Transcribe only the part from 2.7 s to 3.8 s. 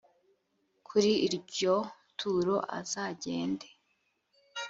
azagende